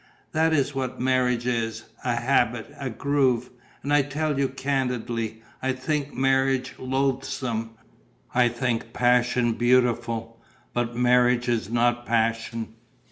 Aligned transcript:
That 0.31 0.51
is 0.51 0.73
what 0.73 0.99
marriage 0.99 1.45
is: 1.45 1.83
a 2.03 2.15
habit, 2.15 2.73
a 2.79 2.89
groove. 2.89 3.51
And 3.83 3.93
I 3.93 4.01
tell 4.01 4.39
you 4.39 4.49
candidly: 4.49 5.43
I 5.61 5.73
think 5.73 6.11
marriage 6.11 6.73
loathsome. 6.79 7.75
I 8.33 8.49
think 8.49 8.93
passion 8.93 9.53
beautiful, 9.53 10.41
but 10.73 10.95
marriage 10.95 11.47
is 11.47 11.69
not 11.69 12.07
passion. 12.07 12.73